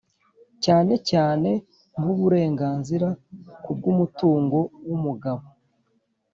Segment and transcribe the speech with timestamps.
[0.63, 1.49] cyane cyane
[1.99, 3.07] nk’uburenganzira
[3.63, 5.45] ku by’umutungo w’umugabo,